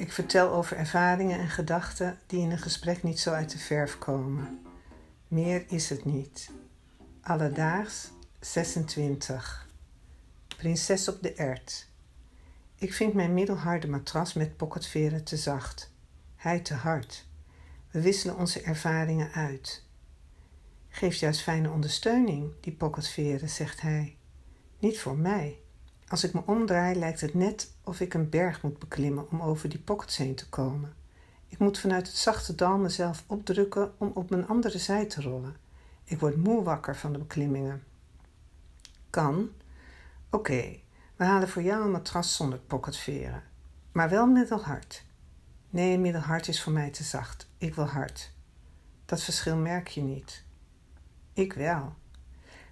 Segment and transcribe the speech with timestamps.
[0.00, 3.98] Ik vertel over ervaringen en gedachten die in een gesprek niet zo uit de verf
[3.98, 4.66] komen.
[5.28, 6.50] Meer is het niet.
[7.22, 8.10] Alledaags
[8.40, 9.68] 26.
[10.56, 11.88] Prinses op de ert.
[12.74, 15.92] Ik vind mijn middelharde matras met pocketveren te zacht.
[16.36, 17.26] Hij te hard.
[17.90, 19.84] We wisselen onze ervaringen uit.
[20.88, 24.16] Geeft juist fijne ondersteuning, die pocketveren, zegt hij.
[24.78, 25.58] Niet voor mij.
[26.10, 29.68] Als ik me omdraai, lijkt het net of ik een berg moet beklimmen om over
[29.68, 30.94] die pockets heen te komen.
[31.48, 35.56] Ik moet vanuit het zachte dal mezelf opdrukken om op mijn andere zij te rollen.
[36.04, 37.82] Ik word moe wakker van de beklimmingen.
[39.10, 39.50] Kan.
[40.30, 40.76] Oké,
[41.16, 43.42] we halen voor jou een matras zonder pocketveren.
[43.92, 45.04] Maar wel middelhard.
[45.68, 47.48] Nee, middelhard is voor mij te zacht.
[47.58, 48.32] Ik wil hard.
[49.06, 50.44] Dat verschil merk je niet.
[51.32, 51.94] Ik wel.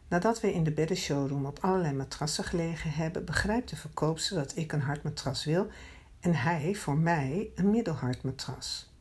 [0.08, 4.72] Nadat we in de beddenshowroom op allerlei matrassen gelegen hebben, begrijpt de verkoopster dat ik
[4.72, 5.68] een hard matras wil
[6.20, 8.92] en hij voor mij een middelhard matras.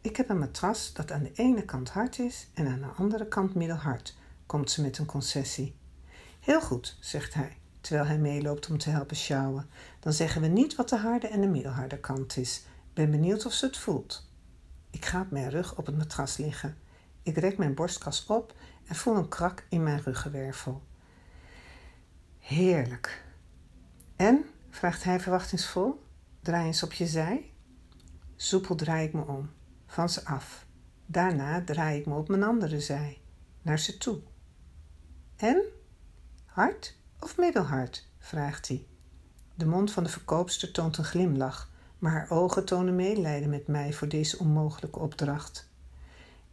[0.00, 3.28] Ik heb een matras dat aan de ene kant hard is en aan de andere
[3.28, 5.76] kant middelhard, komt ze met een concessie.
[6.40, 9.68] Heel goed, zegt hij, terwijl hij meeloopt om te helpen sjouwen.
[10.00, 12.62] Dan zeggen we niet wat de harde en de middelharde kant is.
[12.94, 14.30] Ben benieuwd of ze het voelt.
[14.90, 16.76] Ik ga op mijn rug op het matras liggen.
[17.28, 18.54] Ik rek mijn borstkas op
[18.86, 20.82] en voel een krak in mijn ruggenwervel.
[22.38, 23.24] Heerlijk.
[24.16, 24.44] En?
[24.70, 26.04] vraagt hij verwachtingsvol.
[26.40, 27.52] Draai eens op je zij.
[28.36, 29.50] Soepel draai ik me om,
[29.86, 30.66] van ze af.
[31.06, 33.20] Daarna draai ik me op mijn andere zij,
[33.62, 34.20] naar ze toe.
[35.36, 35.62] En?
[36.44, 38.08] Hard of middelhard?
[38.18, 38.86] vraagt hij.
[39.54, 43.92] De mond van de verkoopster toont een glimlach, maar haar ogen tonen medelijden met mij
[43.92, 45.68] voor deze onmogelijke opdracht.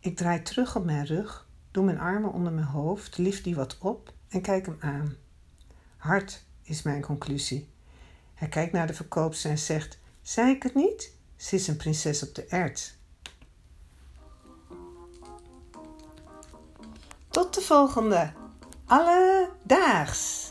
[0.06, 3.78] Ik draai terug op mijn rug, doe mijn armen onder mijn hoofd, lief die wat
[3.80, 5.16] op en kijk hem aan.
[5.98, 7.70] Hard is mijn conclusie.
[8.34, 11.16] Hij kijkt naar de verkoopster en zegt: Zei ik het niet?
[11.36, 12.98] Ze is een prinses op de ert.
[17.30, 18.34] Tot de volgende.
[18.86, 20.45] Alledaags.